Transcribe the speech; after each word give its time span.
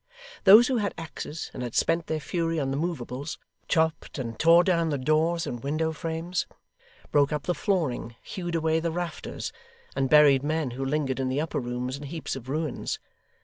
Those 0.45 0.67
who 0.67 0.77
had 0.77 0.95
axes 0.97 1.51
and 1.53 1.61
had 1.61 1.75
spent 1.75 2.07
their 2.07 2.19
fury 2.19 2.59
on 2.59 2.71
the 2.71 2.75
movables, 2.75 3.37
chopped 3.67 4.17
and 4.17 4.39
tore 4.39 4.63
down 4.63 4.89
the 4.89 4.97
doors 4.97 5.45
and 5.45 5.61
window 5.61 5.91
frames, 5.93 6.47
broke 7.11 7.31
up 7.31 7.43
the 7.43 7.53
flooring, 7.53 8.15
hewed 8.23 8.55
away 8.55 8.79
the 8.79 8.89
rafters, 8.91 9.53
and 9.95 10.09
buried 10.09 10.41
men 10.41 10.71
who 10.71 10.83
lingered 10.83 11.19
in 11.19 11.29
the 11.29 11.39
upper 11.39 11.59
rooms, 11.59 11.97
in 11.97 12.03
heaps 12.05 12.35
of 12.35 12.49
ruins. 12.49 12.97